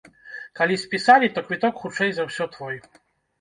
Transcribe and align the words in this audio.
Калі 0.59 0.77
спісалі, 0.83 1.29
то 1.35 1.43
квіток 1.49 1.77
хутчэй 1.83 2.11
за 2.17 2.27
ўсё 2.31 2.49
твой. 2.57 2.81